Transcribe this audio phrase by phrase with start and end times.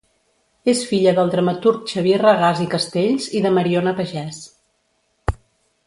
[0.71, 4.41] És filla del dramaturg Xavier Regàs i Castells i de Mariona Pagès.